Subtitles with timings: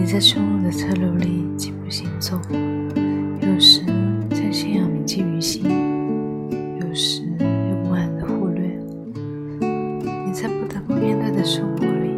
[0.00, 2.40] 你在汹涌的车流里疾步行走，
[3.42, 3.82] 有时
[4.30, 5.62] 将信仰铭记于心，
[6.80, 8.62] 有时又不安的忽略。
[9.60, 12.14] 你在不得不面对的生活里，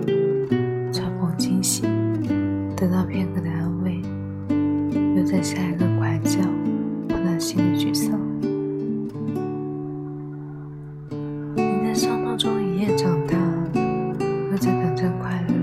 [0.93, 1.82] 嘲讽惊喜，
[2.76, 4.00] 得到片刻的安慰，
[5.17, 6.39] 又在下一个拐角
[7.08, 8.17] 碰到新的沮丧。
[11.57, 13.36] 你在伤痛中一夜长大，
[14.53, 15.54] 又在短暂快乐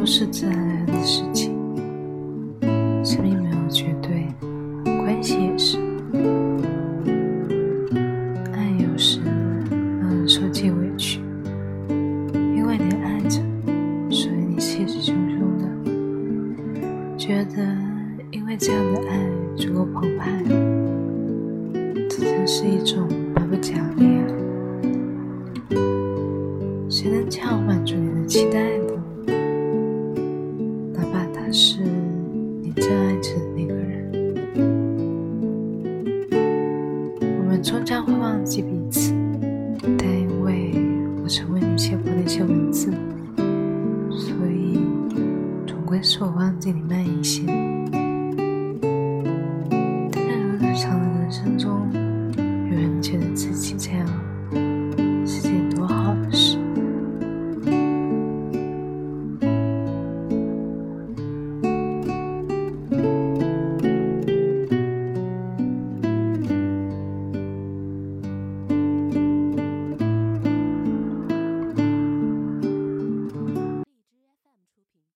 [0.00, 1.52] 都是自然而然的事情。
[3.04, 4.26] 生命没有绝对，
[4.82, 5.78] 关系也是。
[8.50, 9.20] 爱有时
[10.00, 11.20] 让人受尽委屈，
[12.32, 13.42] 因为你爱着，
[14.08, 15.68] 所以你气势汹汹的，
[17.18, 17.62] 觉得
[18.30, 19.20] 因为这样的爱
[19.54, 20.42] 足够澎湃，
[22.08, 24.24] 这真是一种百不讲理啊！
[26.88, 27.49] 谁能将
[32.90, 34.10] 深爱着的那个人，
[37.38, 39.14] 我们终将会忘记彼此，
[39.96, 40.72] 但因为
[41.22, 42.92] 我曾为你写过那些文字，
[44.10, 44.80] 所以
[45.68, 47.46] 总归是我忘记你慢一些。
[50.10, 51.88] 但如日常的人生中。